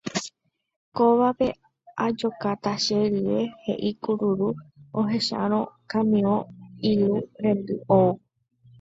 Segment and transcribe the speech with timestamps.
[0.95, 1.47] Kóvape
[2.05, 4.49] ajokáta che rye he'i kururu
[4.99, 6.35] ohechárõ kamiõ
[6.91, 8.13] ilu rendy oúvo